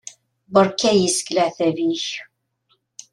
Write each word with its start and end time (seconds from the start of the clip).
Beṛka-yi 0.53 1.09
seg 1.15 1.27
leɛtab-ik! 1.35 2.05